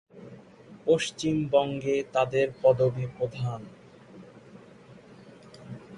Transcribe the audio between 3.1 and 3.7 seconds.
প্রধান।